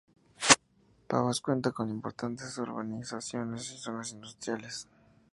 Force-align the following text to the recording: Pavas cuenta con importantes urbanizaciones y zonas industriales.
Pavas 1.07 1.41
cuenta 1.41 1.69
con 1.71 1.91
importantes 1.91 2.57
urbanizaciones 2.57 3.71
y 3.71 3.77
zonas 3.77 4.11
industriales. 4.13 4.87